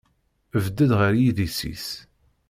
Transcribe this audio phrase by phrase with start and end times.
[0.63, 1.87] Bded ɣer yidis-is.